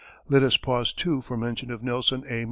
[0.27, 2.39] Let us pause, too, for mention of Nelson A.